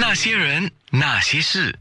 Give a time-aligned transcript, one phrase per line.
[0.00, 1.76] 那些人，那些事，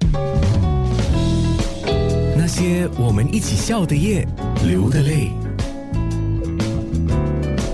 [2.35, 4.27] 那些我们一起笑的夜，
[4.65, 5.31] 流的泪。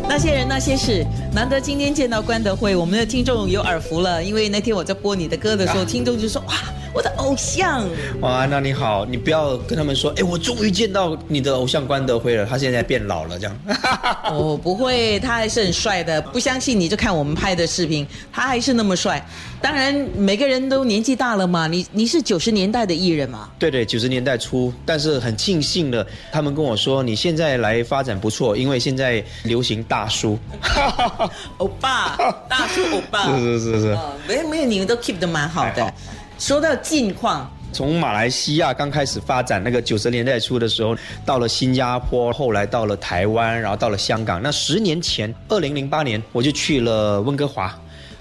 [0.05, 6.53] 那些人那些事，难得今天见到关德辉，我们的听众有耳福了，因为那天我在播你的歌的时候，听众就说哇。
[6.93, 7.83] 我的偶像，
[8.21, 13.57] 哇，安娜你好，你不要跟他们说，哎，我终于见到你的偶像关德辉了，他现在变老了这样。
[14.29, 19.25] 哦，不会，他还是很帅的，不相信你就看我们拍的视频，他还是那么帅。
[19.59, 23.49] 当然，每个人都年纪大了嘛，你你是九十年代的艺人嘛？
[23.57, 30.37] 对对，九十年代初，但是很庆幸的，他们跟我说你现在来发展不错，因为现在流行大叔，
[31.57, 32.15] 欧巴，
[32.47, 35.93] 大叔欧巴，是是是是，没有没有，你们都 keep 的蛮好的。
[36.39, 44.41] 说到近况，从马来西亚刚开始发展，那个九十年代初的时候，到了新加坡，后来到了台湾，然后到了香港。
[44.41, 47.73] 那十年前，二零零八年，我就去了温哥华。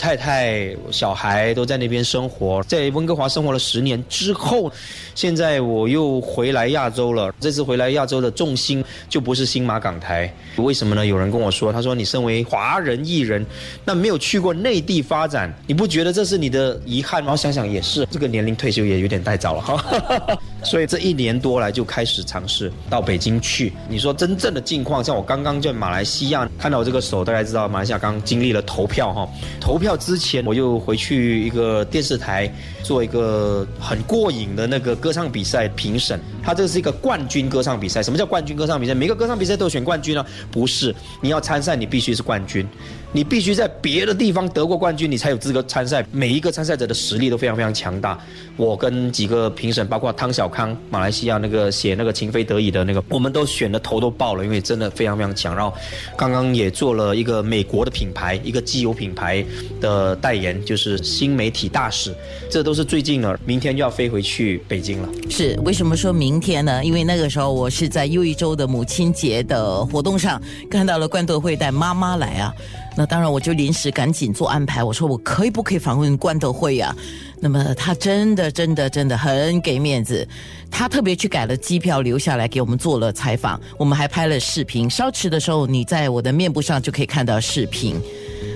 [0.02, 4.68] 太太、小孩都在那边生活，在温哥华生活了十年之后，
[5.14, 7.32] 现在我又回来亚洲了。
[7.38, 11.06] 这次回来亚洲的重心就不是新马港台，为什么呢？
[11.06, 13.46] 有人跟我说，他说你身为华人艺人，
[13.84, 17.36] 那没有去过内地发展，你不觉得这是你的遗憾吗？
[17.36, 20.36] 想想也是，这个年龄退休也有点太早了哈。
[20.62, 23.72] 所以这一年多来就开始尝试到北京去。
[23.88, 29.28] 你说真正的境况，像我刚刚在马来西亚看到我这个手，大家知道马来西亚刚经历了投票哈，
[29.60, 29.96] 投票。
[29.96, 32.52] 之前我又回去一个电视台
[32.82, 38.02] 做一个很过瘾的那个歌唱比赛评审，他这是一个冠军歌唱比赛。
[38.02, 38.94] 什么叫冠军歌唱比赛？
[38.94, 40.24] 每个歌唱比赛都选冠军啊？
[40.50, 42.66] 不是，你要参赛，你必须是冠军。
[43.14, 46.02] 你必须在别的地方得过冠军，你才有资格参赛。
[46.10, 48.18] 每一个参赛者的实力都非常非常强大。
[48.56, 55.56] 我跟几个评审，包括汤小康，马来西亚那个写那个情非得已的那个，我们都选的头都爆了，因为真的非常非常强。
[55.56, 55.74] 然后
[56.16, 59.44] 刚刚也做了一个美国的品牌，一个机油品牌
[59.80, 62.14] 的代言，就是新媒体大使。
[62.50, 65.08] 这都是最近了，明天就要飞回去北京了。
[65.30, 66.84] 是为什么说明天呢？
[66.84, 72.52] 因为那个时候我是在又一周的母亲节的活动上看到了关德会带妈妈来啊。
[72.94, 74.84] 那当然，我就临时赶紧做安排。
[74.84, 76.94] 我说我可以不可以访问关德辉呀？
[77.40, 80.28] 那么他真的真的真的很给面子，
[80.70, 84.88] 他特别去改了机票留下来给我们做了采访，我们还拍了视频。
[84.88, 88.00] 稍迟的时候，你在我的面部上就可以看到视频。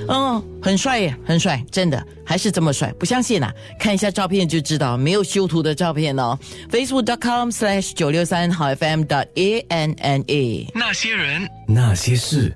[0.08, 2.92] 嗯，很帅耶，很帅，真的还是这么帅？
[2.98, 3.52] 不相信啊？
[3.78, 6.38] 看一下照片就知道，没有修图的照片哦。
[6.70, 10.70] Facebook.com/slash 九六三好 FM 的 A N N A。
[10.74, 12.44] 那些人，那些事。